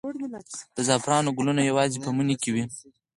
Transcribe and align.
د 0.75 0.77
زعفرانو 0.87 1.35
ګلونه 1.37 1.61
یوازې 1.69 1.97
په 2.05 2.09
مني 2.17 2.35
کې 2.41 2.49
وي؟ 2.53 2.63